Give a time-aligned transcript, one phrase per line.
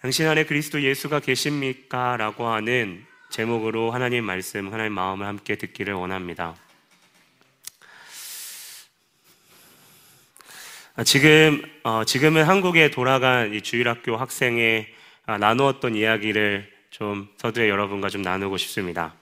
[0.00, 2.16] 당신 안에 그리스도 예수가 계십니까?
[2.16, 6.54] 라고 하는 제목으로 하나님 말씀, 하나님 마음을 함께 듣기를 원합니다.
[10.94, 14.86] 아, 지금, 어, 지금은 한국에 돌아간 이 주일학교 학생의
[15.26, 19.14] 아, 나누었던 이야기를 좀 서두에 여러분과 좀 나누고 싶습니다.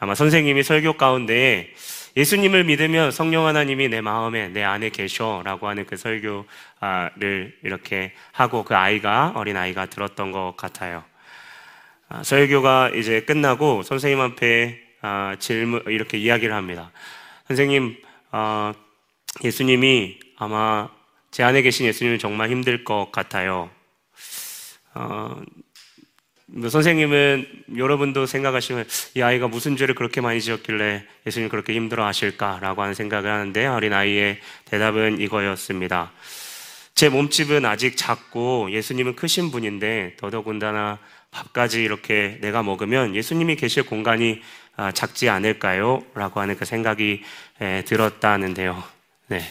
[0.00, 1.72] 아마 선생님이 설교 가운데
[2.18, 8.64] 예수님을 믿으면 성령 하나님이 내 마음에, 내 안에 계셔 라고 하는 그 설교를 이렇게 하고
[8.64, 11.04] 그 아이가, 어린 아이가 들었던 것 같아요.
[12.08, 16.90] 아, 설교가 이제 끝나고 선생님 앞에 아, 질문, 이렇게 이야기를 합니다.
[17.46, 17.96] 선생님,
[18.32, 18.74] 아,
[19.44, 20.88] 예수님이 아마
[21.30, 23.70] 제 안에 계신 예수님은 정말 힘들 것 같아요.
[26.56, 32.94] 선생님은 여러분도 생각하시면 이 아이가 무슨 죄를 그렇게 많이 지었길래 예수님 그렇게 힘들어 하실까라고 하는
[32.94, 36.12] 생각을 하는데 어린 아이의 대답은 이거였습니다.
[36.94, 40.98] 제 몸집은 아직 작고 예수님은 크신 분인데 더더군다나
[41.30, 44.40] 밥까지 이렇게 내가 먹으면 예수님이 계실 공간이
[44.74, 46.02] 아, 작지 않을까요?
[46.14, 47.22] 라고 하는 그 생각이
[47.84, 48.82] 들었다는데요.
[49.26, 49.42] 네.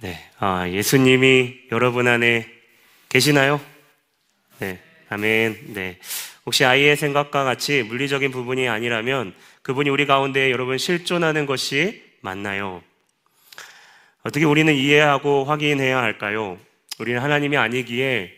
[0.00, 0.30] 네.
[0.38, 2.46] 아, 예수님이 여러분 안에
[3.08, 3.60] 계시나요?
[4.60, 4.78] 네.
[5.14, 5.74] 아멘.
[5.74, 5.96] 네.
[6.44, 12.82] 혹시 아이의 생각과 같이 물리적인 부분이 아니라면 그분이 우리 가운데 여러분 실존하는 것이 맞나요?
[14.24, 16.58] 어떻게 우리는 이해하고 확인해야 할까요?
[16.98, 18.32] 우리는 하나님이 아니기에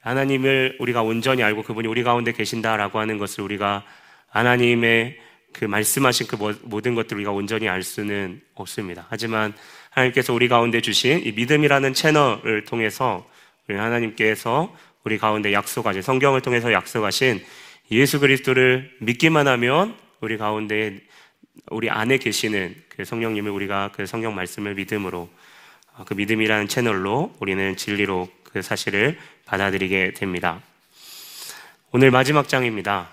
[0.00, 3.82] 하나님을 우리가 온전히 알고 그분이 우리 가운데 계신다라고 하는 것을 우리가
[4.28, 5.18] 하나님의
[5.54, 9.06] 그 말씀하신 그 모든 것들을 우리가 온전히 알 수는 없습니다.
[9.08, 9.54] 하지만
[9.88, 13.26] 하나님께서 우리 가운데 주신 이 믿음이라는 채널을 통해서
[13.66, 17.44] 하나님께서 우리 가운데 약속하신 성경을 통해서 약속하신
[17.90, 21.00] 예수 그리스도를 믿기만 하면 우리 가운데
[21.70, 25.28] 우리 안에 계시는 그 성령님을 우리가 그 성경 말씀을 믿음으로
[25.96, 30.60] 어, 그 믿음이라는 채널로 우리는 진리로 그 사실을 받아들이게 됩니다.
[31.92, 33.10] 오늘 마지막 장입니다.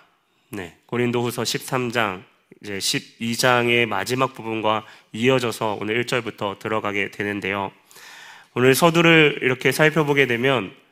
[0.50, 2.24] 네, 고린도후서 13장
[2.62, 7.72] 이제 12장의 마지막 부분과 이어져서 오늘 1절부터 들어가게 되는데요.
[8.54, 10.87] 오늘 서두를 이렇게 살펴보게 되면 어,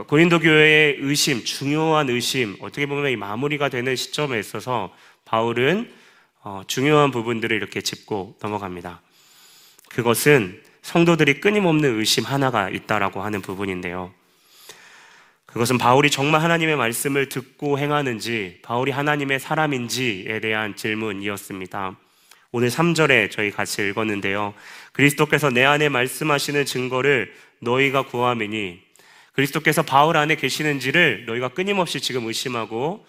[0.00, 4.90] 고린도 교회의 의심, 중요한 의심, 어떻게 보면 이 마무리가 되는 시점에 있어서
[5.26, 5.92] 바울은
[6.40, 9.02] 어, 중요한 부분들을 이렇게 짚고 넘어갑니다.
[9.90, 14.14] 그것은 성도들이 끊임없는 의심 하나가 있다라고 하는 부분인데요.
[15.44, 21.98] 그것은 바울이 정말 하나님의 말씀을 듣고 행하는지, 바울이 하나님의 사람인지에 대한 질문이었습니다.
[22.50, 24.54] 오늘 3절에 저희 같이 읽었는데요.
[24.92, 28.91] 그리스도께서 내 안에 말씀하시는 증거를 너희가 구함이니
[29.32, 33.06] 그리스도께서 바울 안에 계시는지를 너희가 끊임없이 지금 의심하고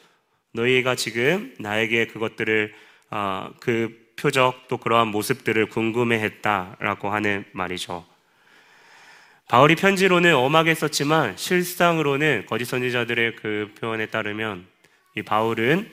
[0.53, 2.73] 너희가 지금 나에게 그것들을
[3.11, 8.05] 어, 그 표적 또 그러한 모습들을 궁금해했다라고 하는 말이죠.
[9.49, 14.65] 바울이 편지로는 엄하게 썼지만 실상으로는 거짓 선지자들의 그 표현에 따르면
[15.15, 15.91] 이 바울은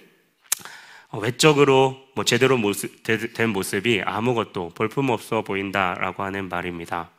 [1.20, 7.10] 외적으로 뭐 제대로 모습, 된 모습이 아무것도 볼품 없어 보인다라고 하는 말입니다.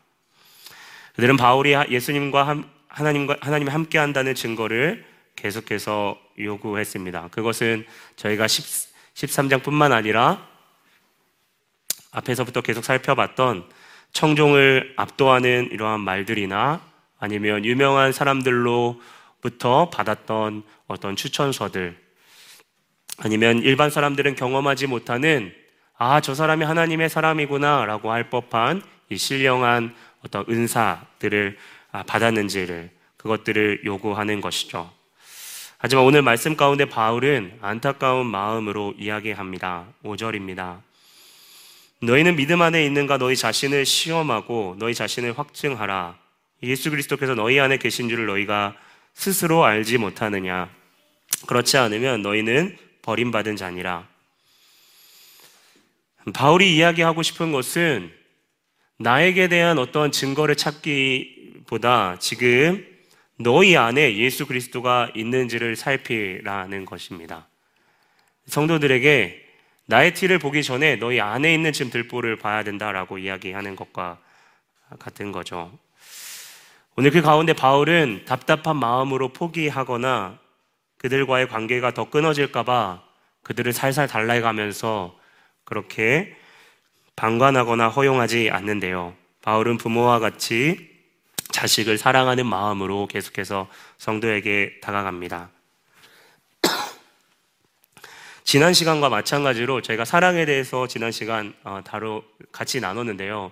[1.15, 7.29] 그들은 바울이 예수님과 하나님과 하나님이 함께 한다는 증거를 계속해서 요구했습니다.
[7.31, 7.85] 그것은
[8.17, 10.45] 저희가 10, 13장뿐만 아니라
[12.11, 13.69] 앞에서부터 계속 살펴봤던
[14.11, 16.81] 청종을 압도하는 이러한 말들이나
[17.17, 21.97] 아니면 유명한 사람들로부터 받았던 어떤 추천서들
[23.19, 25.53] 아니면 일반 사람들은 경험하지 못하는
[25.97, 33.81] 아, 저 사람이 하나님의 사람이구나 라고 할 법한 이 신령한 어떤 은사들을 아, 받았는지를 그것들을
[33.85, 34.91] 요구하는 것이죠.
[35.77, 39.87] 하지만 오늘 말씀 가운데 바울은 안타까운 마음으로 이야기합니다.
[40.03, 40.81] 5절입니다.
[42.03, 46.17] 너희는 믿음 안에 있는가 너희 자신을 시험하고 너희 자신을 확증하라.
[46.63, 48.75] 예수 그리스도께서 너희 안에 계신 줄을 너희가
[49.13, 50.69] 스스로 알지 못하느냐.
[51.47, 54.07] 그렇지 않으면 너희는 버림받은 자니라.
[56.33, 58.11] 바울이 이야기하고 싶은 것은
[58.97, 62.85] 나에게 대한 어떤 증거를 찾기 보다 지금
[63.37, 67.47] 너희 안에 예수 그리스도가 있는지를 살피라는 것입니다.
[68.45, 69.41] 성도들에게
[69.85, 74.19] 나의 티를 보기 전에 너희 안에 있는 지금 들보를 봐야 된다라고 이야기하는 것과
[74.99, 75.71] 같은 거죠.
[76.95, 80.39] 오늘 그 가운데 바울은 답답한 마음으로 포기하거나
[80.97, 83.01] 그들과의 관계가 더 끊어질까봐
[83.43, 85.17] 그들을 살살 달래가면서
[85.63, 86.35] 그렇게
[87.15, 89.15] 방관하거나 허용하지 않는데요.
[89.41, 90.90] 바울은 부모와 같이
[91.51, 93.67] 자식을 사랑하는 마음으로 계속해서
[93.97, 95.49] 성도에게 다가갑니다.
[98.43, 103.51] 지난 시간과 마찬가지로 저희가 사랑에 대해서 지난 시간 어, 다루 같이 나눴는데요.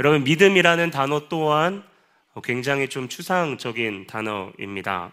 [0.00, 1.84] 여러분 믿음이라는 단어 또한
[2.42, 5.12] 굉장히 좀 추상적인 단어입니다.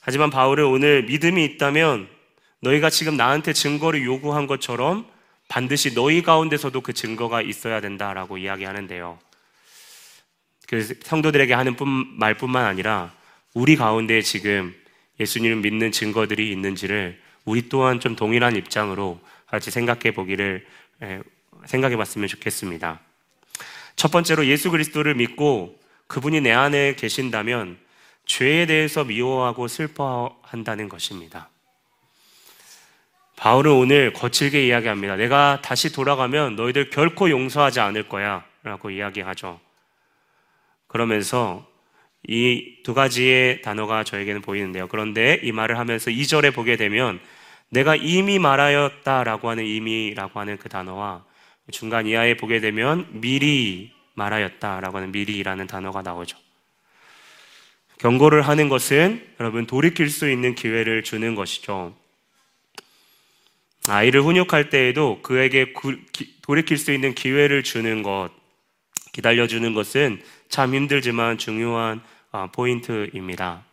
[0.00, 2.08] 하지만 바울은 오늘 믿음이 있다면
[2.60, 5.06] 너희가 지금 나한테 증거를 요구한 것처럼
[5.48, 9.18] 반드시 너희 가운데서도 그 증거가 있어야 된다라고 이야기하는데요.
[10.72, 11.76] 그 성도들에게 하는
[12.16, 13.12] 말뿐만 아니라
[13.52, 14.74] 우리 가운데 지금
[15.20, 20.66] 예수님을 믿는 증거들이 있는지를 우리 또한 좀 동일한 입장으로 같이 생각해 보기를
[21.66, 23.00] 생각해 봤으면 좋겠습니다.
[23.96, 27.76] 첫 번째로 예수 그리스도를 믿고 그분이 내 안에 계신다면
[28.24, 31.50] 죄에 대해서 미워하고 슬퍼한다는 것입니다.
[33.36, 35.16] 바울은 오늘 거칠게 이야기합니다.
[35.16, 38.42] 내가 다시 돌아가면 너희들 결코 용서하지 않을 거야.
[38.62, 39.60] 라고 이야기하죠.
[40.92, 41.66] 그러면서
[42.28, 44.88] 이 두 가지의 단어가 저에게는 보이는데요.
[44.88, 47.20] 그런데 이 말을 하면서 2절에 보게 되면
[47.68, 51.24] 내가 이미 말하였다라고 하는 이미라고 하는 그 단어와
[51.70, 56.36] 중간 이하에 보게 되면 미리 말하였다라고 하는 미리라는 단어가 나오죠.
[57.98, 61.94] 경고를 하는 것은 여러분 돌이킬 수 있는 기회를 주는 것이죠.
[63.88, 65.72] 아이를 훈육할 때에도 그에게
[66.42, 68.30] 돌이킬 수 있는 기회를 주는 것,
[69.12, 70.20] 기다려주는 것은
[70.52, 73.64] 참 힘들지만 중요한 아, 포인트입니다.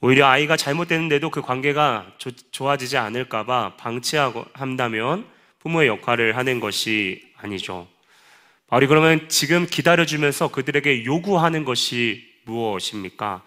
[0.00, 2.06] 오히려 아이가 잘못됐는데도 그 관계가
[2.50, 5.26] 좋아지지 않을까봐 방치하고 한다면
[5.58, 7.86] 부모의 역할을 하는 것이 아니죠.
[8.68, 13.42] 바울이 그러면 지금 기다려주면서 그들에게 요구하는 것이 무엇입니까?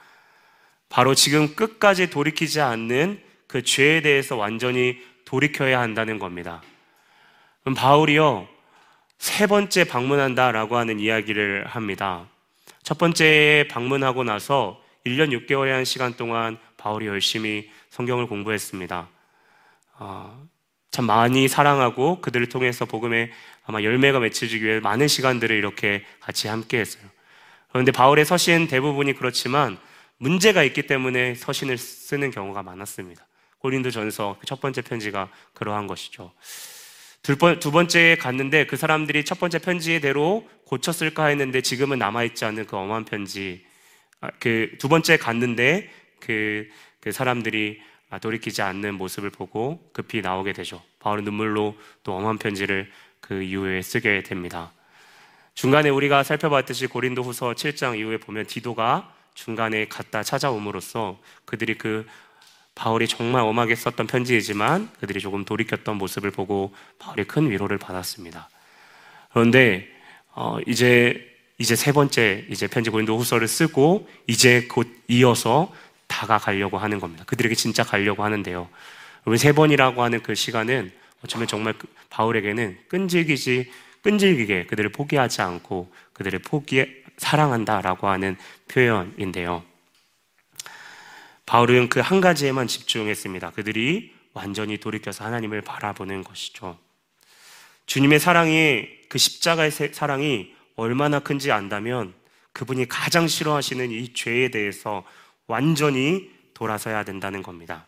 [0.90, 6.62] 바로 지금 끝까지 돌이키지 않는 그 죄에 대해서 완전히 돌이켜야 한다는 겁니다.
[7.76, 8.48] 바울이요,
[9.18, 12.28] 세 번째 방문한다라고 하는 이야기를 합니다.
[12.84, 19.08] 첫 번째 방문하고 나서 1년 6개월의 한 시간 동안 바울이 열심히 성경을 공부했습니다.
[19.98, 20.48] 어,
[20.92, 23.32] 참 많이 사랑하고 그들을 통해서 복음에
[23.66, 27.04] 아마 열매가 맺혀지기 위해 많은 시간들을 이렇게 같이 함께 했어요.
[27.70, 29.78] 그런데 바울의 서신 대부분이 그렇지만
[30.18, 33.26] 문제가 있기 때문에 서신을 쓰는 경우가 많았습니다.
[33.60, 36.32] 고린도 전서 그첫 번째 편지가 그러한 것이죠.
[37.26, 43.06] 두 번째에 갔는데 그 사람들이 첫 번째 편지대로 고쳤을까 했는데 지금은 남아있지 않은 그 엄한
[43.06, 43.66] 편지.
[44.22, 45.90] 아, 그두 번째 갔는데
[46.20, 46.70] 그,
[47.00, 47.82] 그 사람들이
[48.22, 50.84] 돌이키지 않는 모습을 보고 급히 나오게 되죠.
[51.00, 52.92] 바울은 눈물로 또 엄한 편지를
[53.22, 54.72] 그 이후에 쓰게 됩니다.
[55.56, 62.06] 중간에 우리가 살펴봤듯이 고린도 후서 7장 이후에 보면 디도가 중간에 갔다 찾아옴으로써 그들이 그
[62.76, 68.50] 바울이 정말 엄하게 썼던 편지이지만 그들이 조금 돌이켰던 모습을 보고 바울이 큰 위로를 받았습니다.
[69.32, 69.88] 그런데
[70.34, 75.74] 어, 이제 이제 세 번째 이제 편지 고린도 후서를 쓰고 이제 곧 이어서
[76.08, 77.24] 다가가려고 하는 겁니다.
[77.26, 78.68] 그들에게 진짜 가려고 하는데요.
[79.38, 80.92] 세 번이라고 하는 그 시간은
[81.24, 83.72] 어쩌면 정말 그 바울에게는 끈질기지
[84.04, 86.86] 끈질기게 그들을 포기하지 않고 그들을 포기
[87.18, 88.38] 사랑한다라고 하는
[88.68, 89.64] 표현인데요.
[91.46, 93.52] 바울은 그 한 가지에만 집중했습니다.
[93.52, 96.78] 그들이 완전히 돌이켜서 하나님을 바라보는 것이죠.
[97.86, 102.14] 주님의 사랑이 그 십자가의 사랑이 얼마나 큰지 안다면
[102.52, 105.06] 그분이 가장 싫어하시는 이 죄에 대해서
[105.48, 107.88] 완전히 돌아서야 된다는 겁니다.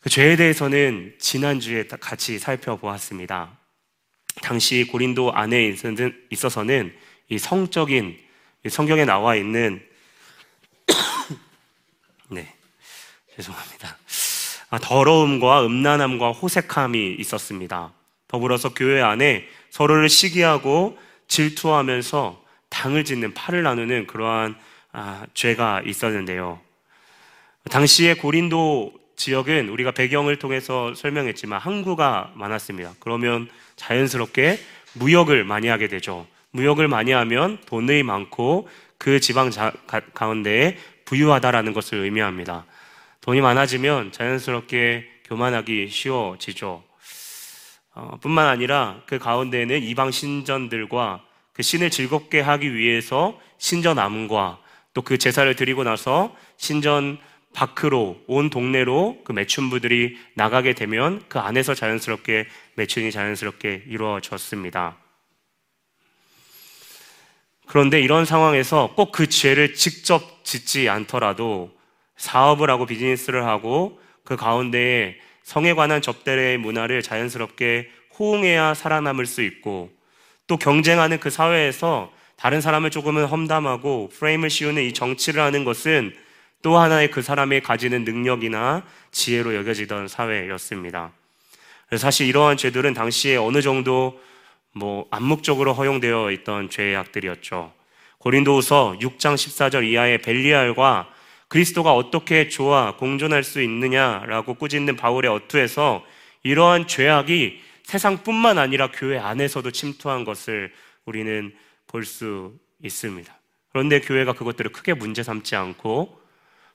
[0.00, 3.58] 그 죄에 대해서는 지난주에 같이 살펴보았습니다.
[4.42, 5.74] 당시 고린도 안에
[6.30, 6.96] 있어서는
[7.28, 8.18] 이 성적인
[8.68, 9.87] 성경에 나와 있는
[13.38, 13.96] 죄송합니다.
[14.70, 17.92] 아, 더러움과 음란함과 호색함이 있었습니다.
[18.26, 24.56] 더불어서 교회 안에 서로를 시기하고 질투하면서 당을 짓는 팔을 나누는 그러한
[24.92, 26.60] 아, 죄가 있었는데요.
[27.70, 32.94] 당시에 고린도 지역은 우리가 배경을 통해서 설명했지만 항구가 많았습니다.
[32.98, 34.58] 그러면 자연스럽게
[34.94, 36.26] 무역을 많이 하게 되죠.
[36.50, 39.50] 무역을 많이 하면 돈이 많고 그 지방
[40.14, 42.64] 가운데에 부유하다라는 것을 의미합니다.
[43.28, 46.82] 돈이 많아지면 자연스럽게 교만하기 쉬워지죠.
[47.94, 54.60] 어, 뿐만 아니라 그 가운데에는 이방 신전들과 그 신을 즐겁게 하기 위해서 신전 암과
[54.94, 57.18] 또 그 제사를 드리고 나서 신전
[57.52, 64.96] 밖으로 온 동네로 그 매춘부들이 나가게 되면 그 안에서 자연스럽게 매춘이 자연스럽게 이루어졌습니다.
[67.66, 71.76] 그런데 이런 상황에서 꼭 그 죄를 직접 짓지 않더라도
[72.18, 79.90] 사업을 하고 비즈니스를 하고 그 가운데에 성에 관한 접대의 문화를 자연스럽게 호응해야 살아남을 수 있고
[80.46, 86.14] 또 경쟁하는 그 사회에서 다른 사람을 조금은 험담하고 프레임을 씌우는 이 정치를 하는 것은
[86.62, 91.12] 또 하나의 그 사람이 가지는 능력이나 지혜로 여겨지던 사회였습니다.
[91.96, 94.20] 사실 이러한 죄들은 당시에 어느 정도
[94.72, 97.72] 뭐 암묵적으로 허용되어 있던 죄악들이었죠.
[98.18, 101.08] 고린도후서 6장 14절 이하의 벨리알과
[101.48, 106.04] 그리스도가 어떻게 좋아 공존할 수 있느냐라고 꾸짖는 바울의 어투에서
[106.42, 110.72] 이러한 죄악이 세상뿐만 아니라 교회 안에서도 침투한 것을
[111.04, 111.54] 우리는
[111.86, 113.34] 볼 수 있습니다.
[113.70, 116.20] 그런데 교회가 그것들을 크게 문제 삼지 않고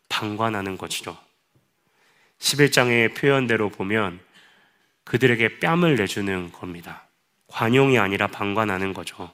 [0.10, 1.18] 방관하는 것이죠.
[2.40, 4.20] 11장의 표현대로 보면
[5.06, 7.08] 그들에게 뺨을 내주는 겁니다.
[7.48, 9.32] 관용이 아니라 방관하는 거죠.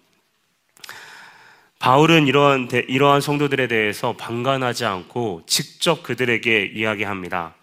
[1.80, 7.56] 바울은 이러한, 이러한 성도들에 대해서 방관하지 않고 직접 그들에게 이야기합니다.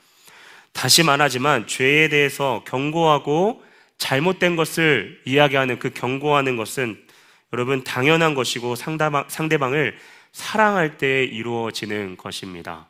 [0.73, 3.63] 다시 말하지만 죄에 대해서 경고하고
[3.99, 6.99] 잘못된 것을 이야기하는 그 경고하는 것은
[7.53, 9.97] 여러분 당연한 것이고 상대방, 상대방을
[10.33, 12.89] 사랑할 때 이루어지는 것입니다.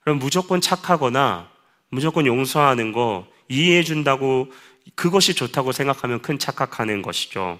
[0.00, 1.48] 그럼 무조건 착하거나
[1.90, 4.50] 무조건 용서하는 거 이해해 준다고
[4.94, 7.58] 그것이 좋다고 생각하면 큰 착각하는 것이죠.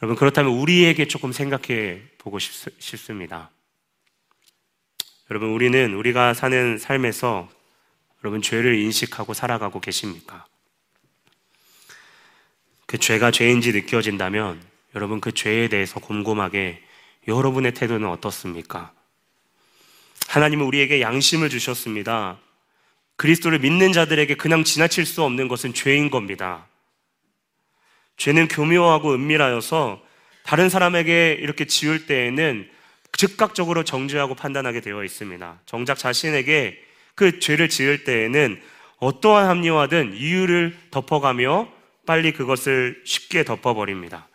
[0.00, 3.50] 여러분 그렇다면 우리에게 조금 생각해 보고 싶, 싶습니다.
[5.30, 7.48] 여러분 우리는 우리가 사는 삶에서
[8.22, 10.46] 여러분 죄를 인식하고 살아가고 계십니까?
[12.86, 14.62] 그 죄가 죄인지 느껴진다면
[14.94, 16.82] 여러분 그 죄에 대해서 곰곰하게
[17.26, 18.92] 여러분의 태도는 어떻습니까?
[20.28, 22.38] 하나님은 우리에게 양심을 주셨습니다.
[23.16, 26.66] 그리스도를 믿는 자들에게 그냥 지나칠 수 없는 것은 죄인 겁니다.
[28.18, 30.00] 죄는 교묘하고 은밀하여서
[30.44, 32.68] 다른 사람에게 이렇게 지울 때에는
[33.12, 35.60] 즉각적으로 정죄하고 판단하게 되어 있습니다.
[35.66, 36.78] 정작 자신에게
[37.14, 38.60] 그 죄를 지을 때에는
[38.98, 41.68] 어떠한 합리화든 이유를 덮어가며
[42.06, 44.28] 빨리 그것을 쉽게 덮어버립니다.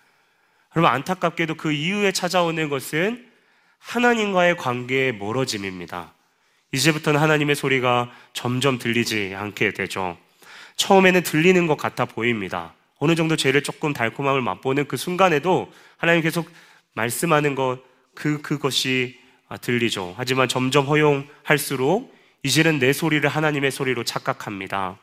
[0.69, 3.25] 그러면 안타깝게도 그 이후에 찾아오는 것은
[3.79, 6.13] 하나님과의 관계의 멀어짐입니다.
[6.71, 10.17] 이제부터는 하나님의 소리가 점점 들리지 않게 되죠.
[10.75, 12.73] 처음에는 들리는 것 같아 보입니다.
[13.03, 16.49] 어느 정도 죄를 조금 달콤함을 맛보는 그 순간에도 하나님 계속
[16.93, 17.81] 말씀하는 것,
[18.15, 19.19] 그, 그것이
[19.59, 20.13] 들리죠.
[20.15, 24.97] 하지만 점점 허용할수록 이제는 내 소리를 하나님의 소리로 착각합니다.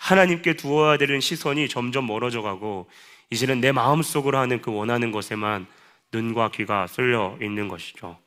[0.00, 2.90] 하나님께 두어야 되는 시선이 점점 멀어져 가고
[3.30, 5.68] 이제는 내 마음속으로 하는 그 원하는 것에만
[6.10, 8.18] 눈과 귀가 쏠려 있는 것이죠.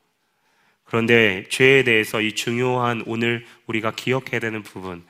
[0.86, 5.04] 그런데 죄에 대해서 이 중요한 오늘 우리가 기억해야 되는 부분,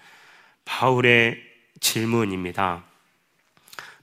[0.65, 1.39] 바울의
[1.79, 2.91] 질문입니다.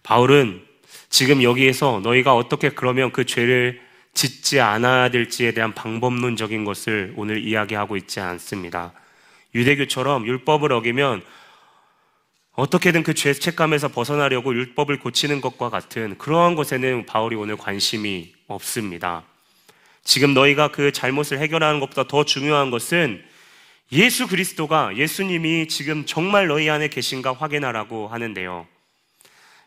[0.03, 0.63] 바울은
[1.09, 3.81] 지금 여기에서 너희가 어떻게 그러면 그 죄를
[4.15, 8.93] 짓지 않아야 될지에 대한 방법론적인 것을 오늘 이야기하고 있지 않습니다.
[9.55, 11.23] 유대교처럼 율법을 어기면
[12.53, 19.25] 어떻게든 그 죄책감에서 벗어나려고 율법을 고치는 것과 같은 그러한 것에는 바울이 오늘 관심이 없습니다.
[20.05, 23.23] 지금 너희가 그 잘못을 해결하는 것보다 더 중요한 것은
[23.93, 28.67] 예수 그리스도가 예수님이 지금 정말 너희 안에 계신가 확인하라고 하는데요.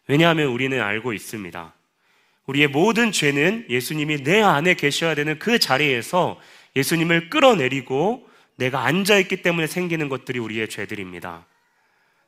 [0.08, 1.74] 왜냐하면 우리는 알고 있습니다.
[2.46, 6.40] 우리의 모든 죄는 예수님이 내 안에 계셔야 되는 그 자리에서
[6.76, 11.46] 예수님을 끌어내리고 내가 앉아있기 때문에 생기는 것들이 우리의 죄들입니다.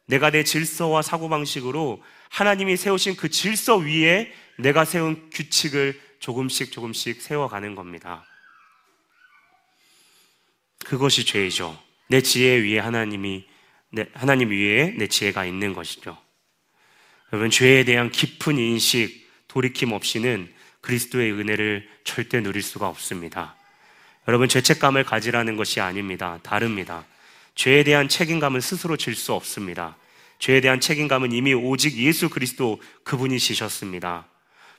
[0.06, 7.76] 내가 내 질서와 사고방식으로 하나님이 세우신 그 질서 위에 내가 세운 규칙을 조금씩 조금씩 세워가는
[7.76, 8.26] 겁니다.
[10.86, 11.78] 그것이 죄이죠.
[12.08, 13.46] 내 지혜 위에 하나님이,
[13.90, 16.18] 내, 하나님 위에 내 지혜가 있는 것이죠.
[17.34, 23.56] 여러분, 죄에 대한 깊은 인식, 돌이킴 없이는 그리스도의 은혜를 절대 누릴 수가 없습니다.
[24.28, 26.40] 여러분, 죄책감을 가지라는 것이 아닙니다.
[26.44, 27.06] 다릅니다.
[27.56, 29.98] 죄에 대한 책임감은 스스로 질 수 없습니다.
[30.40, 34.28] 죄에 대한 책임감은 이미 오직 예수 그리스도 그분이 지셨습니다.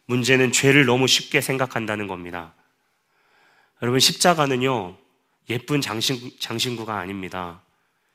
[0.04, 2.54] 문제는 죄를 너무 쉽게 생각한다는 겁니다.
[3.82, 4.96] 여러분, 십자가는요,
[5.50, 7.62] 예쁜 장신, 장신구가 아닙니다.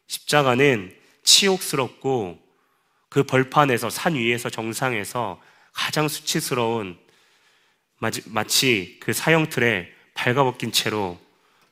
[0.08, 2.40] 십자가는 치욕스럽고
[3.12, 5.42] 그 벌판에서, 산 위에서, 정상에서
[5.74, 6.98] 가장 수치스러운
[8.28, 11.20] 마치 그 사형틀에 발가벗긴 채로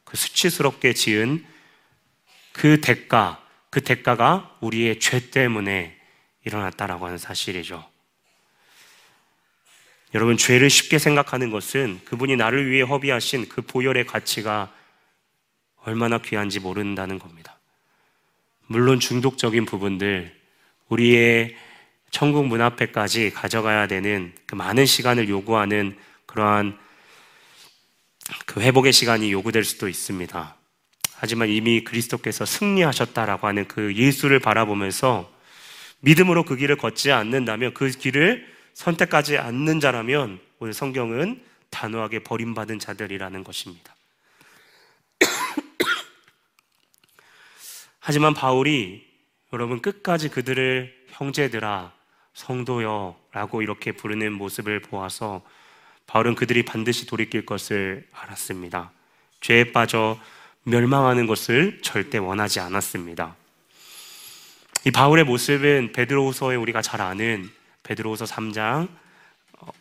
[0.04, 1.46] 그 수치스럽게 지은
[2.52, 5.98] 그 대가, 그 대가가 우리의 죄 때문에
[6.44, 7.90] 일어났다라고 하는 사실이죠.
[10.14, 14.74] 여러분, 죄를 쉽게 생각하는 것은 그분이 나를 위해 허비하신 그 보혈의 가치가
[15.86, 17.58] 얼마나 귀한지 모른다는 겁니다.
[18.68, 20.38] 물론 중독적인 부분들,
[20.90, 21.56] 우리의
[22.12, 26.78] 천국 문 앞에까지 가져가야 되는 그 많은 시간을 요구하는 그러한
[28.46, 30.56] 그 회복의 시간이 요구될 수도 있습니다.
[31.16, 35.32] 하지만 이미 그리스도께서 승리하셨다라고 하는 그 예수를 바라보면서
[36.02, 43.44] 믿음으로 그 길을 걷지 않는다면 그 길을 선택하지 않는 자라면 오늘 성경은 단호하게 버림받은 자들이라는
[43.44, 43.96] 것입니다.
[48.00, 49.09] 하지만 바울이
[49.52, 51.92] 여러분 끝까지 그들을 형제들아
[52.34, 55.42] 성도여라고 이렇게 부르는 모습을 보아서
[56.06, 58.92] 바울은 그들이 반드시 돌이킬 것을 알았습니다.
[59.42, 60.20] 죄에 빠져
[60.64, 63.36] 멸망하는 것을 절대 원하지 않았습니다.
[64.86, 67.50] 이 바울의 모습은 베드로후서에 우리가 잘 아는
[67.82, 68.88] 베드로후서 3장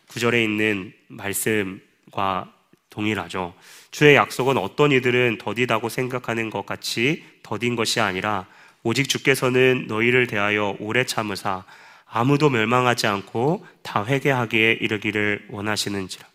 [0.09, 2.53] 9절에 어, 있는 말씀과
[2.89, 3.55] 동일하죠.
[3.91, 8.47] 주의 약속은 어떤 이들은 더디다고 생각하는 것 같이 더딘 것이 아니라
[8.83, 11.65] 오직 주께서는 너희를 대하여 오래 참으사
[12.07, 16.27] 아무도 멸망하지 않고 다 회개하기에 이르기를 원하시는지라.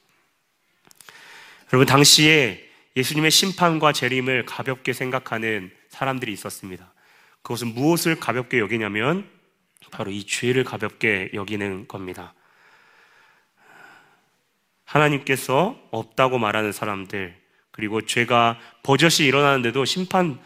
[1.71, 6.93] 여러분 당시에 예수님의 심판과 재림을 가볍게 생각하는 사람들이 있었습니다.
[7.41, 9.27] 그것은 무엇을 가볍게 여기냐면
[9.91, 12.33] 바로 이 죄를 가볍게 여기는 겁니다.
[14.85, 17.35] 하나님께서 없다고 말하는 사람들,
[17.71, 20.39] 그리고 죄가 버젓이 일어나는데도 심판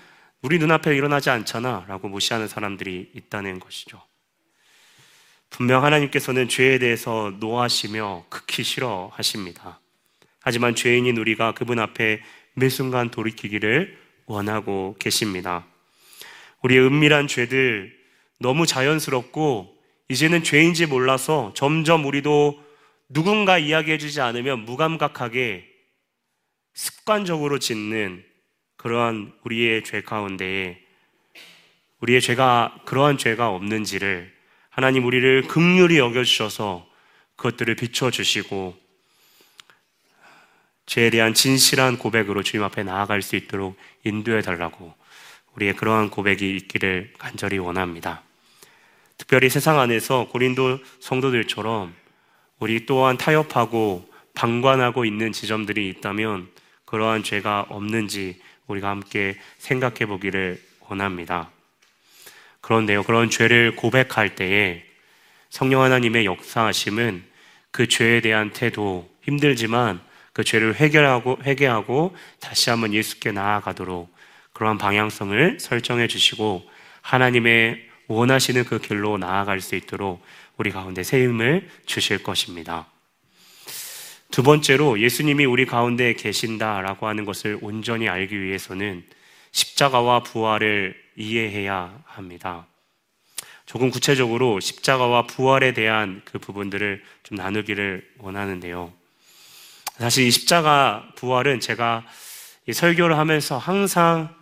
[0.48, 4.02] 우리 눈앞에 일어나지 않잖아 라고 무시하는 사람들이 있다는 것이죠.
[5.50, 9.82] 분명 하나님께서는 죄에 대해서 노하시며 극히 싫어하십니다.
[10.40, 12.22] 하지만 죄인인 우리가 그분 앞에
[12.54, 15.66] 매 순간 돌이키기를 원하고 계십니다.
[16.64, 17.94] 우리의 은밀한 죄들
[18.40, 19.78] 너무 자연스럽고
[20.08, 22.64] 이제는 죄인지 몰라서 점점 우리도
[23.10, 25.68] 누군가 이야기해주지 않으면 무감각하게
[26.74, 28.24] 습관적으로 짓는
[28.78, 30.80] 그러한 우리의 죄 가운데에
[32.00, 34.32] 우리의 죄가 그러한 죄가 없는지를
[34.70, 36.88] 하나님 우리를 극률히 여겨 주셔서
[37.36, 38.78] 그것들을 비춰 주시고
[40.86, 44.94] 죄에 대한 진실한 고백으로 주님 앞에 나아갈 수 있도록 인도해 달라고
[45.56, 48.22] 우리의 그러한 고백이 있기를 간절히 원합니다.
[49.18, 51.94] 특별히 세상 안에서 고린도 성도들처럼
[52.60, 56.50] 우리 또한 타협하고 방관하고 있는 지점들이 있다면
[56.86, 61.50] 그러한 죄가 없는지 우리가 함께 생각해 보기를 원합니다.
[62.62, 64.84] 그런데요, 그런 죄를 고백할 때에
[65.50, 67.24] 성령 하나님의 역사하심은
[67.72, 70.02] 그 죄에 대한 태도 힘들지만
[70.34, 74.14] 그 죄를 해결하고 회개하고 다시 한번 예수께 나아가도록
[74.54, 76.64] 그러한 방향성을 설정해 주시고
[77.02, 80.24] 하나님의 원하시는 그 길로 나아갈 수 있도록
[80.58, 82.88] 우리 가운데 새 힘을 주실 것입니다.
[84.32, 89.04] 두 번째로 예수님이 우리 가운데 계신다라고 하는 것을 온전히 알기 위해서는
[89.52, 92.68] 십자가와 부활을 이해해야 합니다.
[93.66, 98.94] 조금 구체적으로 십자가와 부활에 대한 그 부분들을 좀 나누기를 원하는데요.
[99.98, 102.06] 사실 이 십자가 부활은 제가
[102.72, 104.34] 설교를 하면서 항상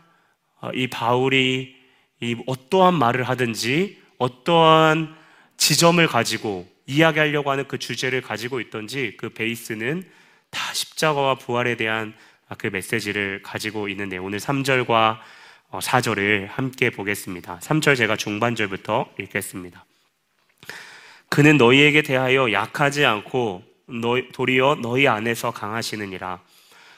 [0.62, 1.76] 어, 이 바울이
[2.22, 5.16] 이 어떠한 말을 하든지 어떠한
[5.58, 10.04] 지점을 가지고 이야기하려고 하는 그 주제를 가지고 있던지 그 베이스는
[10.50, 12.14] 다 십자가와 부활에 대한
[12.58, 15.20] 그 메시지를 가지고 있는데 오늘 3절과
[15.72, 17.60] 4절을 어, 함께 보겠습니다.
[17.60, 19.86] 3절 제가 중반절부터 읽겠습니다.
[21.30, 23.64] 그는 너희에게 대하여 약하지 않고
[24.34, 26.42] 도리어 너희 안에서 강하시느니라.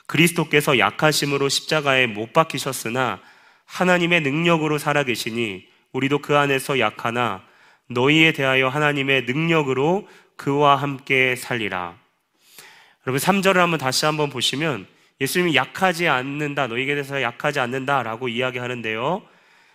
[0.06, 3.19] 그리스도께서 약하심으로 십자가에 못 박히셨으나
[3.65, 7.43] 하나님의 능력으로 살아계시니 우리도 그 안에서 약하나
[7.88, 11.97] 너희에 대하여 하나님의 능력으로 그와 함께 살리라.
[13.06, 14.88] 여러분 3절을 한번 다시 한번 보시면
[15.19, 19.23] 예수님이 약하지 않는다, 너희에게 대해서 약하지 않는다라고 이야기하는데요.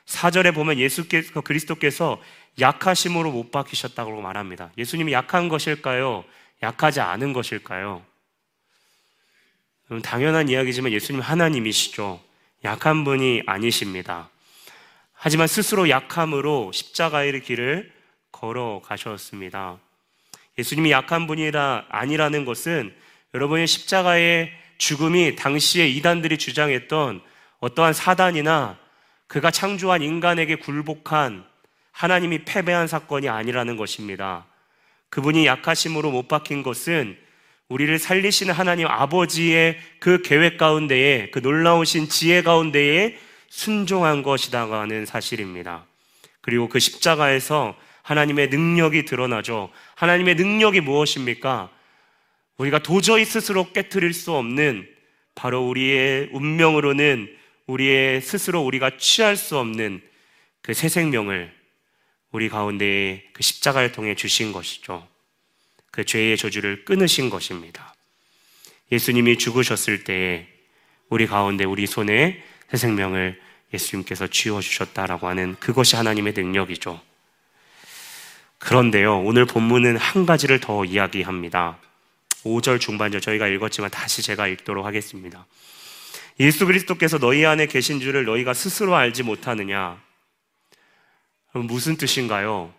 [0.07, 2.21] 4절에 보면 예수께서 그리스도께서
[2.61, 4.71] 약하심으로 못 박히셨다고 말합니다.
[4.77, 6.25] 예수님이 약한 것일까요?
[6.63, 8.05] 약하지 않은 것일까요?
[10.03, 12.21] 당연한 이야기지만 예수님 하나님이시죠.
[12.65, 14.31] 약한 분이 아니십니다.
[15.13, 17.93] 하지만 스스로 약함으로 십자가의 길을
[18.43, 19.79] 걸어가셨습니다.
[20.59, 22.93] 예수님이 약한 분이라 아니라는 것은
[23.35, 27.23] 여러분의 십자가의 죽음이 당시에 이단들이 주장했던
[27.61, 28.77] 어떠한 사단이나
[29.29, 31.45] 그가 창조한 인간에게 굴복한
[31.93, 34.45] 하나님이 패배한 사건이 아니라는 것입니다.
[35.09, 37.17] 그분이 약하심으로 못 박힌 것은
[37.69, 45.87] 우리를 살리시는 하나님 아버지의 그 계획 가운데에 그 놀라우신 지혜 가운데에 순종한 것이다가 하는 사실입니다.
[46.41, 49.71] 그리고 그 십자가에서 하나님의 능력이 드러나죠.
[49.95, 51.71] 하나님의 능력이 무엇입니까?
[52.59, 54.89] 우리가 도저히 스스로 깨뜨릴 수 없는
[55.35, 57.35] 바로 우리의 운명으로는
[57.67, 60.03] 우리의 스스로 우리가 취할 수 없는
[60.63, 61.53] 그 새 생명을
[62.31, 65.07] 우리 가운데에 그 십자가를 통해 주신 것이죠.
[65.91, 67.95] 그 죄의 저주를 끊으신 것입니다.
[68.91, 70.47] 예수님이 죽으셨을 때에
[71.09, 73.39] 우리 가운데 우리 손에 새 생명을
[73.75, 77.01] 예수님께서 쥐어 주셨다라고 하는 그것이 하나님의 능력이죠.
[78.63, 81.79] 그런데요, 오늘 본문은 한 가지를 더 이야기합니다.
[82.45, 85.47] 5절 중반절 저희가 읽었지만 다시 제가 읽도록 하겠습니다.
[86.39, 90.01] 예수 그리스도께서 너희 안에 계신 줄을 너희가 스스로 알지 못하느냐?
[91.55, 92.73] 무슨 뜻인가요?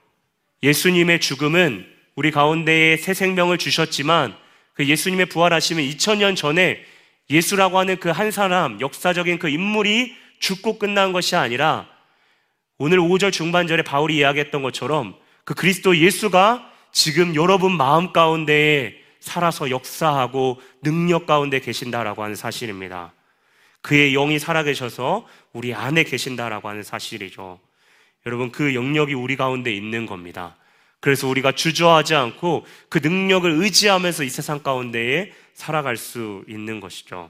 [0.63, 4.38] 예수님의 죽음은 우리 가운데에 새 생명을 주셨지만
[4.74, 6.82] 그 예수님의 부활하심은 2000년 전에
[7.30, 11.89] 예수라고 하는 그 한 사람, 역사적인 그 인물이 죽고 끝난 것이 아니라
[12.78, 20.62] 오늘 5절 중반절에 바울이 이야기했던 것처럼 그 그리스도 예수가 지금 여러분 마음 가운데에 살아서 역사하고
[20.82, 23.13] 능력 가운데 계신다라고 하는 사실입니다.
[23.82, 27.60] 그의 영이 살아계셔서 우리 안에 계신다라고 하는 사실이죠.
[28.25, 30.56] 여러분, 그 영역이 우리 가운데 있는 겁니다.
[31.01, 37.29] 그래서 우리가 주저하지 않고 그 능력을 의지하면서 이 세상 가운데에 살아갈 수 있는 것이죠.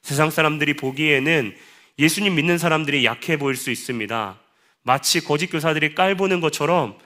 [0.00, 1.54] 세상 사람들이 보기에는
[1.98, 4.38] 예수님 믿는 사람들이 약해 보일 수 있습니다.
[4.82, 6.96] 마치 거짓 교사들이 깔보는 것처럼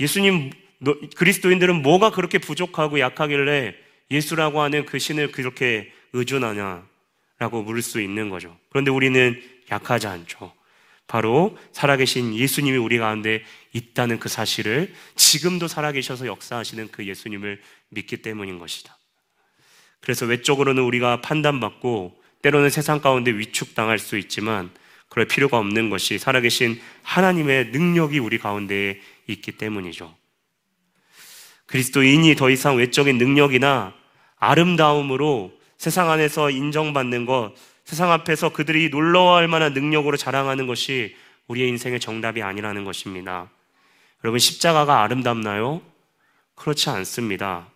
[0.00, 0.50] 예수님
[1.16, 3.74] 그리스도인들은 뭐가 그렇게 부족하고 약하길래
[4.10, 8.56] 예수라고 하는 그 신을 그렇게 의존하냐라고 물을 수 있는 거죠.
[8.70, 10.52] 그런데 우리는 약하지 않죠.
[11.06, 18.58] 바로 살아계신 예수님이 우리 가운데 있다는 그 사실을 지금도 살아계셔서 역사하시는 그 예수님을 믿기 때문인
[18.58, 18.96] 것이다.
[20.00, 24.70] 그래서 외적으로는 우리가 판단받고 때로는 세상 가운데 위축당할 수 있지만
[25.08, 30.14] 그럴 필요가 없는 것이 살아계신 하나님의 능력이 우리 가운데에 있기 때문이죠.
[31.66, 33.94] 그리스도인이 더 이상 외적인 능력이나
[34.36, 41.16] 아름다움으로 세상 안에서 인정받는 것, 세상 앞에서 그들이 놀러할 만한 능력으로 자랑하는 것이
[41.48, 43.50] 우리의 인생의 정답이 아니라는 것입니다.
[44.22, 45.82] 여러분, 십자가가 아름답나요?
[46.54, 47.68] 그렇지 않습니다.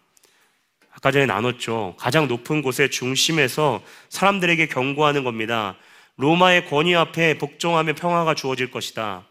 [0.93, 1.95] 아까 전에 나눴죠.
[1.99, 5.77] 가장 높은 곳의 중심에서 사람들에게 경고하는 겁니다.
[6.17, 9.25] 로마의 권위 앞에 복종하면 평화가 주어질 것이다.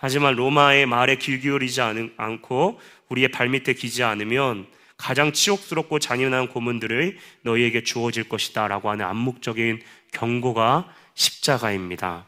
[0.00, 1.80] 하지만 로마의 말에 길 기울이지
[2.16, 8.68] 않고 우리의 발밑에 기지 않으면 가장 치욕스럽고 잔인한 고문들을 너희에게 주어질 것이다.
[8.68, 9.82] 라고 하는 암묵적인
[10.12, 12.26] 경고가 십자가입니다.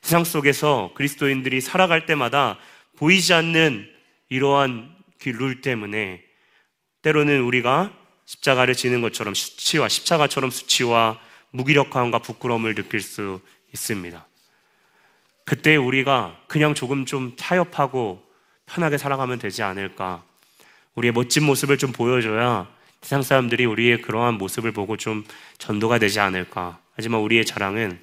[0.00, 2.58] 세상 속에서 그리스도인들이 살아갈 때마다
[2.96, 3.88] 보이지 않는
[4.30, 6.22] 이러한 룰 때문에
[7.02, 7.92] 때로는 우리가
[8.24, 11.20] 십자가를 지는 것처럼 수치와 십자가처럼 수치와
[11.50, 13.40] 무기력함과 부끄러움을 느낄 수
[13.74, 14.26] 있습니다.
[15.44, 18.22] 그때 우리가 그냥 조금 좀 타협하고
[18.66, 20.22] 편하게 살아가면 되지 않을까.
[20.94, 22.68] 우리의 멋진 모습을 좀 보여줘야
[23.00, 25.24] 세상 사람들이 우리의 그러한 모습을 보고 좀
[25.58, 26.78] 전도가 되지 않을까.
[26.94, 27.98] 하지만 우리의 자랑은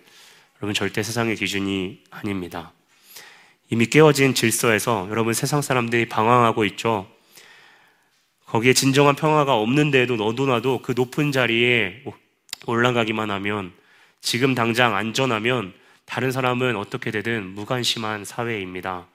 [0.57, 2.73] 여러분 절대 세상의 기준이 아닙니다.
[3.69, 7.09] 이미 깨어진 질서에서 여러분 세상 사람들이 방황하고 있죠.
[8.45, 12.03] 거기에 진정한 평화가 없는데도 너도 나도 그 높은 자리에
[12.65, 13.71] 올라가기만 하면
[14.21, 15.73] 지금 당장 안전하면
[16.09, 19.05] 다른 사람은 어떻게 되든 무관심한 사회입니다.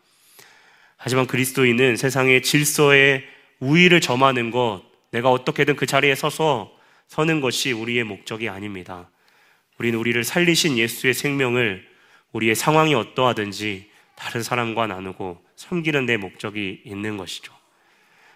[0.97, 3.25] 하지만 그리스도인은 세상의 질서의
[3.59, 6.71] 우위를 점하는 것, 내가 어떻게든 그 자리에 서서
[7.09, 9.11] 서는 것이 우리의 목적이 아닙니다.
[9.79, 11.85] 우리는 우리를 살리신 예수의 생명을
[12.31, 17.53] 우리의 상황이 어떠하든지 다른 사람과 나누고 섬기는 데 목적이 있는 것이죠.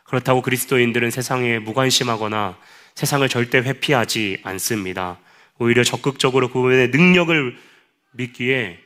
[0.02, 2.58] 그렇다고 그리스도인들은 세상에 무관심하거나
[2.96, 5.20] 세상을 절대 회피하지 않습니다.
[5.60, 7.67] 오히려 적극적으로 그분의 능력을
[8.12, 8.78] 믿기에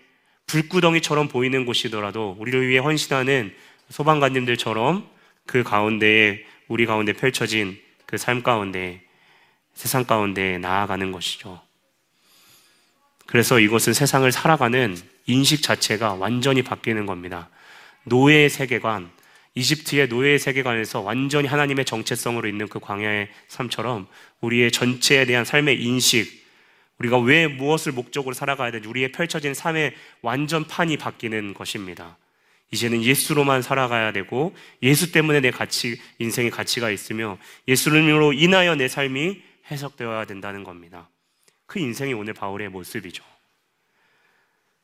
[0.46, 3.54] 불구덩이처럼 보이는 곳이더라도 우리를 위해 헌신하는
[3.88, 5.08] 소방관님들처럼
[5.46, 9.00] 그 가운데에 우리 가운데 펼쳐진 그 삶 가운데
[9.72, 11.60] 세상 가운데 나아가는 것이죠.
[13.26, 17.48] 그래서 이것은 세상을 살아가는 인식 자체가 완전히 바뀌는 겁니다.
[18.04, 19.10] 노예의 세계관,
[19.54, 24.06] 이집트의 노예의 세계관에서 완전히 하나님의 정체성으로 있는 그 광야의 삶처럼
[24.42, 26.41] 우리의 전체에 대한 삶의 인식,
[26.98, 32.16] 우리가 왜 무엇을 목적으로 살아가야 되는지 우리의 펼쳐진 삶의 완전 판이 바뀌는 것입니다.
[32.70, 39.42] 이제는 예수로만 살아가야 되고 예수 때문에 내 가치, 인생의 가치가 있으며 예수님으로 인하여 내 삶이
[39.70, 41.08] 해석되어야 된다는 겁니다.
[41.66, 43.22] 그 인생이 오늘 바울의 모습이죠.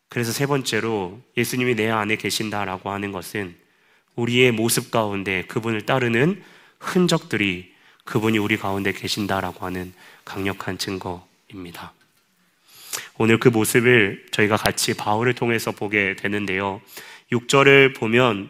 [0.09, 3.57] 그래서 세 번째로 예수님이 내 안에 계신다라고 하는 것은
[4.16, 6.42] 우리의 모습 가운데 그분을 따르는
[6.79, 9.92] 흔적들이 그분이 우리 가운데 계신다라고 하는
[10.25, 11.92] 강력한 증거입니다.
[13.21, 16.81] 오늘 그 모습을 저희가 같이 바울을 통해서 보게 되는데요.
[17.33, 18.49] 6절을 보면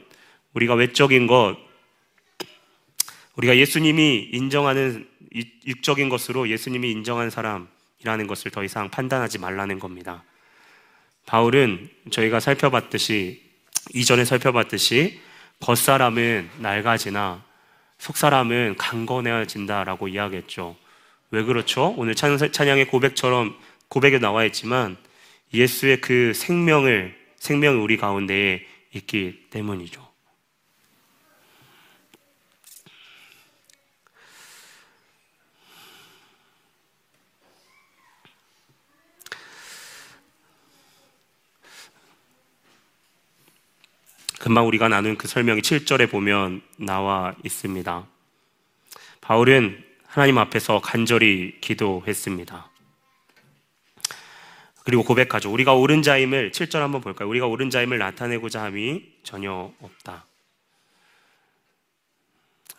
[0.53, 1.57] 우리가 외적인 것,
[3.37, 5.09] 우리가 예수님이 인정하는
[5.67, 10.23] 육적인 것으로 예수님이 인정한 사람이라는 것을 더 이상 판단하지 말라는 겁니다.
[11.25, 13.43] 바울은 저희가 살펴봤듯이,
[13.95, 15.19] 이전에 살펴봤듯이
[15.61, 17.43] 겉사람은 낡아지나
[17.99, 20.77] 속사람은 강건해진다라고 이야기했죠.
[21.31, 21.95] 왜 그렇죠?
[21.97, 23.57] 오늘 찬양의 고백처럼
[23.89, 24.97] 고백에 나와 있지만
[25.53, 30.07] 예수의 그 생명을 생명이 우리 가운데에 있기 때문이죠.
[44.39, 48.07] 금방 우리가 나눈 그 설명이 7절에 보면 나와 있습니다.
[49.21, 52.68] 바울은 하나님 앞에서 간절히 기도했습니다.
[54.89, 55.53] 그리고 고백하죠.
[55.53, 57.29] 우리가 옳은 자임을 7절 한번 볼까요?
[57.29, 60.25] 우리가 옳은 자임을 나타내고자 함이 전혀 없다.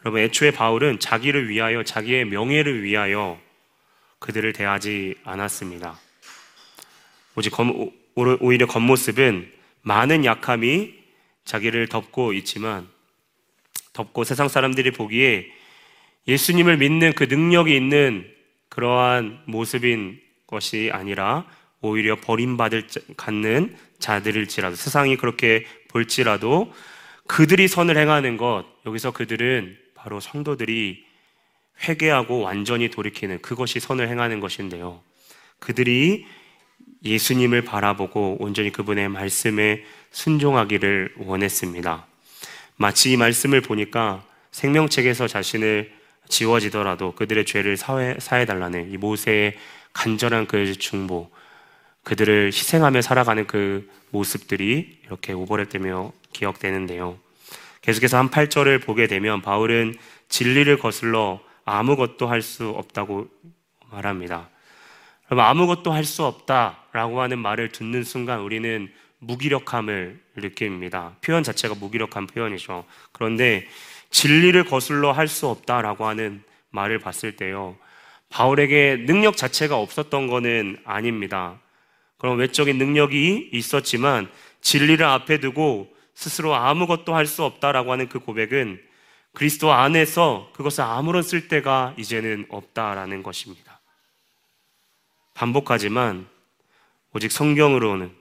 [0.02, 3.40] 여러분 애초에 바울은 자기를 위하여 자기의 명예를 위하여
[4.18, 6.00] 그들을 대하지 않았습니다.
[7.36, 7.54] 오직
[8.16, 10.96] 오히려 겉모습은 많은 약함이
[11.46, 12.88] 자기를 덮고 있지만
[13.94, 15.46] 덮고 세상 사람들이 보기에
[16.28, 18.34] 예수님을 믿는 그 능력이 있는
[18.70, 21.46] 그러한 모습인 것이 아니라
[21.82, 26.74] 오히려 버림받을 갖는 자들일지라도 세상이 그렇게 볼지라도
[27.28, 31.06] 그들이 선을 행하는 것 여기서 그들은 바로 성도들이
[31.84, 35.02] 회개하고 완전히 돌이키는 그것이 선을 행하는 것인데요.
[35.60, 36.26] 그들이
[37.04, 42.06] 예수님을 바라보고 온전히 그분의 말씀에 순종하기를 원했습니다.
[42.76, 45.94] 마치 이 말씀을 보니까 생명책에서 자신을
[46.28, 49.56] 지워지더라도 그들의 죄를 사해, 사해달라는 이 모세의
[49.94, 51.30] 간절한 그 중보,
[52.04, 57.20] 그들을 희생하며 살아가는 그 모습들이 이렇게 오버랩되며 기억되는데요.
[57.82, 59.96] 계속해서 한 8절을 보게 되면 바울은
[60.30, 63.28] 진리를 거슬러 아무것도 할 수 없다고
[63.92, 64.50] 말합니다.
[65.28, 71.16] 그럼 아무것도 할 수 없다라고 하는 말을 듣는 순간 우리는 무기력함을 느낍니다.
[71.22, 72.86] 표현 자체가 무기력한 표현이죠.
[73.12, 73.68] 그런데
[74.10, 77.78] 진리를 거슬러 할 수 없다라고 하는 말을 봤을 때요.
[78.30, 81.60] 바울에게 능력 자체가 없었던 것은 아닙니다.
[82.20, 84.30] 그럼 외적인 능력이 있었지만
[84.62, 88.80] 진리를 앞에 두고 스스로 아무것도 할 수 없다라고 하는 그 고백은
[89.34, 93.80] 그리스도 안에서 그것을 아무런 쓸데가 이제는 없다라는 것입니다.
[95.34, 96.28] 반복하지만
[97.14, 98.12] 오직 성경으로는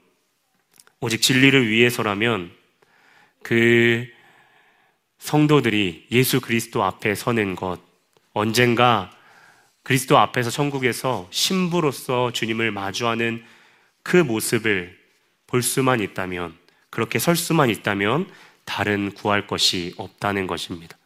[1.00, 2.52] 오직 진리를 위해서라면
[3.42, 4.06] 그
[5.18, 7.80] 성도들이 예수 그리스도 앞에 서는 것
[8.32, 9.10] 언젠가
[9.82, 13.44] 그리스도 앞에서 천국에서 신부로서 주님을 마주하는
[14.08, 14.96] 그 모습을
[15.46, 16.56] 볼 수만 있다면
[16.88, 18.26] 그렇게 설 수만 있다면
[18.64, 20.96] 다른 구할 것이 없다는 것입니다.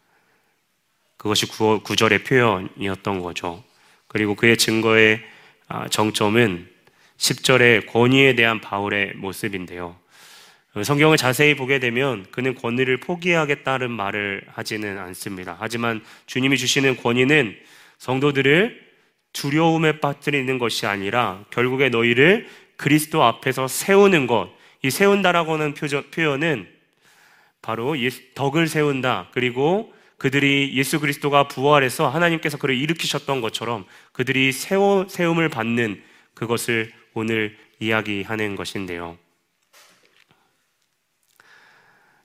[1.17, 3.65] 그것이 구절의 표현이었던 거죠.
[4.07, 5.21] 그리고 그의 증거의
[5.67, 6.69] 아, 정점은
[7.17, 9.97] 10절의 권위에 대한 바울의 모습인데요.
[10.85, 15.57] 성경을 자세히 보게 되면 그는 권위를 포기하겠다는 말을 하지는 않습니다.
[15.59, 17.57] 하지만 주님이 주시는 권위는
[17.99, 18.93] 성도들을
[19.33, 22.47] 두려움에 빠뜨리는 것이 아니라 결국에 너희를
[22.83, 24.51] 그리스도 앞에서 세우는 것,
[24.83, 26.69] 이 세운다라고 하는 표현은
[27.63, 27.95] 바로
[28.35, 29.29] 덕을 세운다.
[29.31, 36.03] 그리고 그들이 예수 그리스도가 부활해서 하나님께서 그를 일으키셨던 것처럼 그들이 세워, 세움을 받는
[36.35, 39.17] 그것을 오늘 이야기하는 것인데요.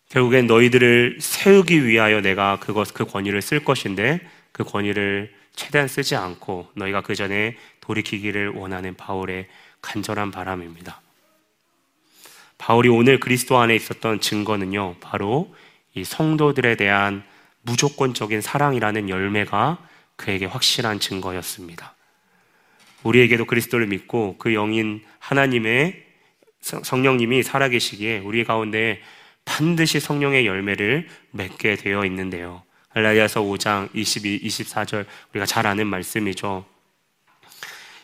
[0.09, 6.71] 결국엔 너희들을 세우기 위하여 내가 그것, 그 권위를 쓸 것인데 그 권위를 최대한 쓰지 않고
[6.73, 9.47] 너희가 그 전에 돌이키기를 원하는 바울의
[9.81, 11.01] 간절한 바람입니다.
[12.57, 15.53] 바울이 오늘 그리스도 안에 있었던 증거는요, 바로
[15.93, 17.23] 이 성도들에 대한
[17.61, 19.77] 무조건적인 사랑이라는 열매가
[20.15, 21.95] 그에게 확실한 증거였습니다.
[23.03, 26.05] 우리에게도 그리스도를 믿고 그 영인 하나님의
[26.61, 29.01] 성령님이 살아계시기에 우리 가운데
[29.45, 32.63] 반드시 성령의 열매를 맺게 되어 있는데요.
[32.89, 36.65] 갈라디아서 5장 22, 24절 우리가 잘 아는 말씀이죠.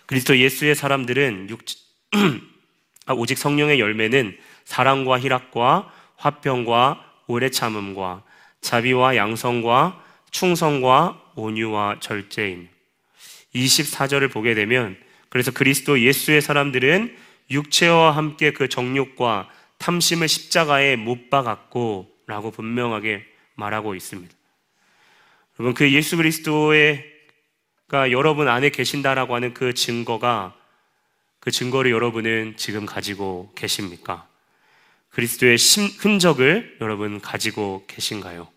[0.06, 1.60] 그리스도 예수의 사람들은 육,
[3.06, 8.24] 아, 오직 성령의 열매는 사랑과 희락과 화평과 오래 참음과
[8.62, 12.70] 자비와 양성과 충성과 온유와 절제임.
[13.56, 14.98] 24절을 보게 되면
[15.30, 17.16] 그래서 그리스도 예수의 사람들은
[17.52, 24.34] 육체와 함께 그 정욕과 탐심을 십자가에 못 박았고 라고 분명하게 말하고 있습니다.
[25.60, 27.13] 여러분 그 예수 그리스도의
[27.94, 30.56] 가 여러분 안에 계신다라고 하는 그 증거가
[31.40, 34.28] 그 증거를 여러분은 지금 가지고 계십니까?
[35.12, 35.58] 그리스도의
[36.00, 38.48] 흔적을 여러분 가지고 계신가요?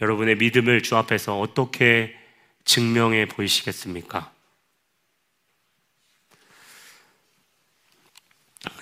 [0.00, 2.18] 여러분의 믿음을 주 앞에서 어떻게
[2.64, 4.32] 증명해 보이시겠습니까?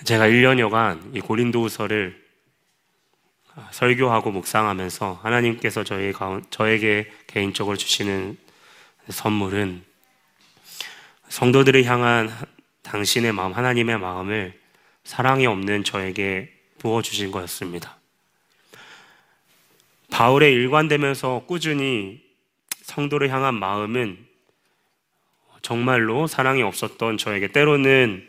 [0.03, 2.19] 제가 1년여간 이 고린도후서를
[3.69, 8.48] 설교하고 묵상하면서 하나님께서 저에게 개인적으로 주시는
[9.09, 9.83] 선물은
[11.29, 12.29] 성도들을 향한
[12.83, 14.59] 당신의 마음, 하나님의 마음을
[15.03, 17.97] 사랑이 없는 저에게 부어주신 거였습니다.
[20.11, 22.21] 바울의 일관되면서 꾸준히
[22.81, 24.17] 성도를 향한 마음은
[25.61, 28.27] 정말로 사랑이 없었던 저에게 때로는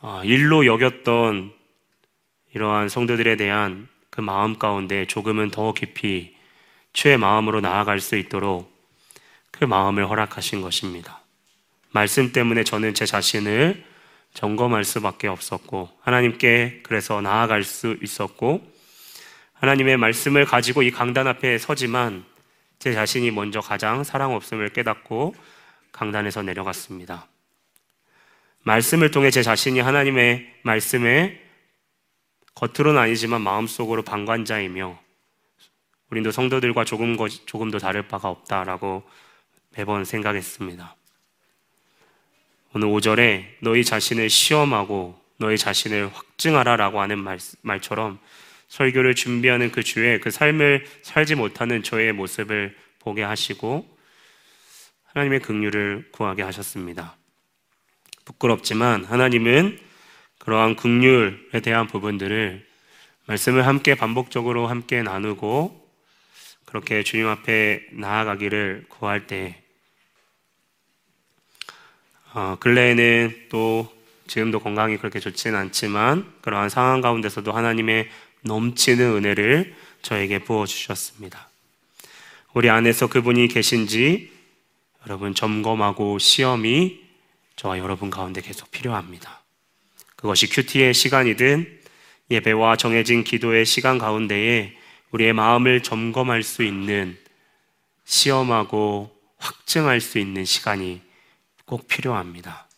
[0.00, 1.52] 아, 일로 여겼던
[2.54, 6.36] 이러한 성도들에 대한 그 마음 가운데 조금은 더 깊이
[6.92, 8.73] 주의 마음으로 나아갈 수 있도록
[9.58, 11.20] 그 마음을 허락하신 것입니다.
[11.92, 13.84] 말씀 때문에 저는 제 자신을
[14.32, 18.68] 점검할 수밖에 없었고 하나님께 그래서 나아갈 수 있었고
[19.52, 22.24] 하나님의 말씀을 가지고 이 강단 앞에 서지만
[22.80, 25.36] 제 자신이 먼저 가장 사랑 없음을 깨닫고
[25.92, 27.28] 강단에서 내려갔습니다.
[28.64, 31.40] 말씀을 통해 제 자신이 하나님의 말씀에
[32.56, 34.98] 겉으로는 아니지만 마음속으로 방관자이며
[36.10, 39.04] 우리도 성도들과 조금, 조금도 다를 바가 없다라고
[39.76, 40.94] 매번 생각했습니다.
[42.74, 48.18] 오늘 5절에 너희 자신을 시험하고 너희 자신을 확증하라 라고 하는 말, 말처럼
[48.68, 53.88] 설교를 준비하는 그 주에 그 삶을 살지 못하는 저의 모습을 보게 하시고
[55.12, 57.16] 하나님의 긍휼을 구하게 하셨습니다.
[58.24, 59.78] 부끄럽지만 하나님은
[60.38, 62.66] 그러한 긍휼에 대한 부분들을
[63.26, 65.84] 말씀을 함께 반복적으로 함께 나누고
[66.64, 69.63] 그렇게 주님 앞에 나아가기를 구할 때
[72.36, 73.88] 어, 근래에는 또
[74.26, 78.08] 지금도 건강이 그렇게 좋지는 않지만 그러한 상황 가운데서도 하나님의
[78.40, 81.48] 넘치는 은혜를 저에게 부어 주셨습니다.
[82.52, 84.32] 우리 안에서 그분이 계신지
[85.06, 87.00] 여러분 점검하고 시험이
[87.54, 89.40] 저와 여러분 가운데 계속 필요합니다.
[90.16, 91.82] 그것이 큐티의 시간이든
[92.32, 94.76] 예배와 정해진 기도의 시간 가운데에
[95.12, 97.16] 우리의 마음을 점검할 수 있는
[98.04, 101.00] 시험하고 확증할 수 있는 시간이
[101.66, 102.68] 꼭 필요합니다.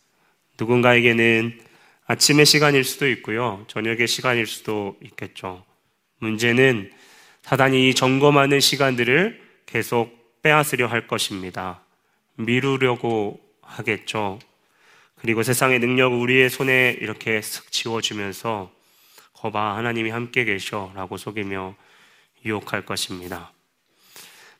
[0.58, 1.60] 누군가에게는
[2.06, 3.64] 아침의 시간일 수도 있고요.
[3.68, 5.64] 저녁의 시간일 수도 있겠죠.
[6.18, 6.92] 문제는
[7.42, 11.82] 사단이 이 점검하는 시간들을 계속 빼앗으려 할 것입니다.
[12.36, 14.38] 미루려고 하겠죠.
[15.16, 18.70] 그리고 세상의 능력 우리의 손에 이렇게 슥 지워주면서
[19.32, 21.74] 거봐 하나님이 함께 계셔 라고 속이며
[22.44, 23.52] 유혹할 것입니다.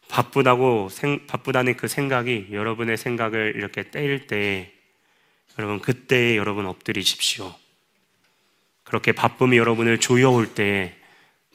[0.08, 4.72] 바쁘다고 생, 바쁘다는 그 생각이 여러분의 생각을 이렇게 떼일 때
[5.58, 7.54] 여러분 그때에 여러분 엎드리십시오.
[8.84, 10.94] 그렇게 바쁨이 여러분을 조여올 때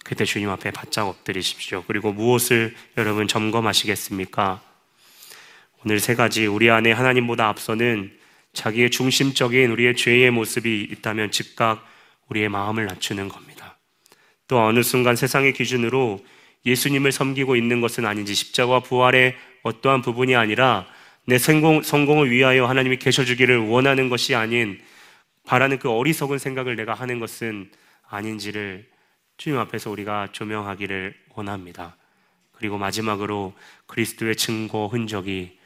[0.03, 1.83] 그때 주님 앞에 바짝 엎드리십시오.
[1.87, 4.61] 그리고 무엇을 여러분 점검하시겠습니까?
[5.85, 8.11] 오늘 세 가지 우리 안에 하나님보다 앞서는
[8.53, 11.87] 자기의 중심적인 우리의 죄의 모습이 있다면 즉각
[12.27, 13.77] 우리의 마음을 낮추는 겁니다.
[14.47, 16.23] 또 어느 순간 세상의 기준으로
[16.65, 20.86] 예수님을 섬기고 있는 것은 아닌지 십자가와 부활의 어떠한 부분이 아니라
[21.26, 24.80] 내 성공, 성공을 위하여 하나님이 계셔주기를 원하는 것이 아닌
[25.45, 27.71] 바라는 그 어리석은 생각을 내가 하는 것은
[28.08, 28.88] 아닌지를
[29.38, 31.95] 주님 앞에서 우리가 조명하기를 원합니다.
[32.52, 33.54] 그리고 마지막으로
[33.88, 35.58] 그리스도의 증거 흔적이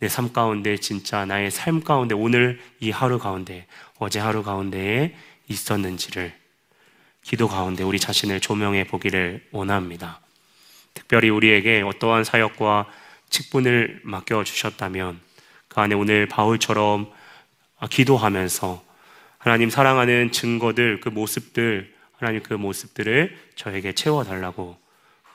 [0.00, 3.66] 내 삶 가운데 진짜 나의 삶 가운데 오늘 이 하루 가운데
[3.98, 5.14] 어제 하루 가운데에
[5.46, 6.32] 있었는지를
[7.22, 10.20] 기도 가운데 우리 자신을 조명해 보기를 원합니다.
[11.00, 12.86] 특별히 우리에게 어떠한 사역과
[13.30, 15.18] 직분을 맡겨 주셨다면
[15.68, 17.10] 그 안에 오늘 바울처럼
[17.88, 18.82] 기도하면서
[19.38, 24.76] 하나님 사랑하는 증거들, 그 모습들, 하나님 그 모습들을 저에게 채워달라고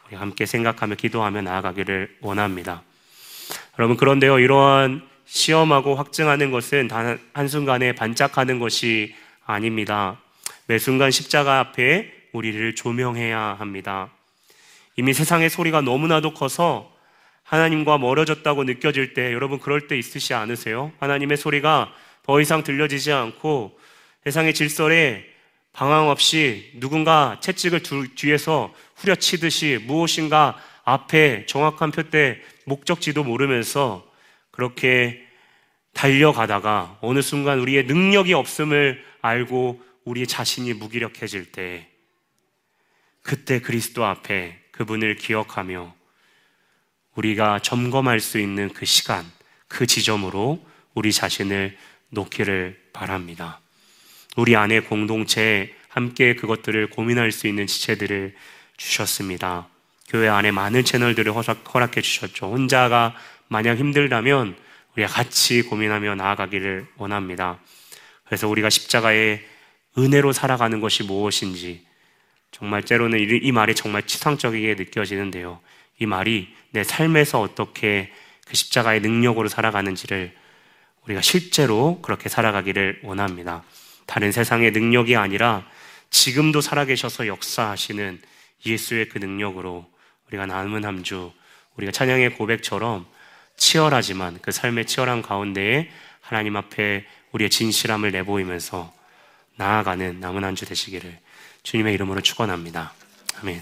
[0.05, 2.83] 우리 함께 생각하며 기도하며 나아가기를 원합니다.
[3.79, 10.19] 여러분, 그런데요, 이러한 시험하고 확증하는 것은 단 한순간에 반짝하는 것이 아닙니다.
[10.67, 14.11] 매 순간 십자가 앞에 우리를 조명해야 합니다.
[14.97, 16.91] 이미 세상의 소리가 너무나도 커서
[17.43, 20.91] 하나님과 멀어졌다고 느껴질 때 여러분 그럴 때 있으시 않으세요?
[20.99, 23.77] 하나님의 소리가 더 이상 들려지지 않고
[24.23, 25.25] 세상의 질서에
[25.73, 27.81] 방황 없이 누군가 채찍을
[28.15, 34.09] 뒤에서 후려치듯이 무엇인가 앞에 정확한 표대 목적지도 모르면서
[34.51, 35.21] 그렇게
[35.93, 41.89] 달려가다가 어느 순간 우리의 능력이 없음을 알고 우리 자신이 무기력해질 때
[43.21, 45.95] 그때 그리스도 앞에 그분을 기억하며
[47.15, 49.25] 우리가 점검할 수 있는 그 시간,
[49.69, 51.77] 그 지점으로 우리 자신을
[52.09, 53.61] 놓기를 바랍니다.
[54.35, 58.35] 우리 안에 공동체에 함께 그것들을 고민할 수 있는 지체들을
[58.75, 59.69] 주셨습니다.
[60.09, 62.51] 교회 안에 많은 채널들을 허락해 주셨죠.
[62.51, 63.15] 혼자가
[63.47, 64.57] 만약 힘들다면
[64.93, 67.59] 우리가 같이 고민하며 나아가기를 원합니다.
[68.25, 69.41] 그래서 우리가 십자가의
[69.97, 71.84] 은혜로 살아가는 것이 무엇인지
[72.57, 75.59] 정말 때로는 이 말이 정말 치상적이게 느껴지는데요.
[75.99, 78.13] 이 말이 내 삶에서 어떻게
[78.47, 80.33] 그 십자가의 능력으로 살아가는지를
[81.03, 83.65] 우리가 실제로 그렇게 살아가기를 원합니다.
[84.05, 85.67] 다른 세상의 능력이 아니라
[86.11, 88.21] 지금도 살아계셔서 역사하시는
[88.65, 89.85] 예수의 그 능력으로
[90.29, 91.33] 우리가 남은 한 주,
[91.75, 93.05] 우리가 찬양의 고백처럼
[93.57, 95.89] 치열하지만 그 삶의 치열한 가운데에
[96.21, 98.93] 하나님 앞에 우리의 진실함을 내보이면서
[99.57, 101.24] 나아가는 남은 한 주 되시기를
[101.65, 102.93] 주님의 이름으로 축원합니다.
[103.41, 103.61] 아멘.